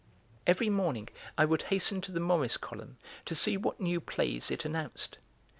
[0.47, 4.65] Every morning I would hasten to the Moriss column to see what new plays it
[4.65, 5.19] announced.